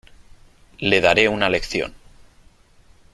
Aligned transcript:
Le 0.79 0.99
daré 0.99 1.27
una 1.27 1.47
lección. 1.47 1.93